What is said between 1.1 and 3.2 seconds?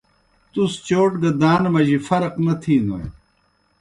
گہ دان مجی فرق نہ تِھینوْئے۔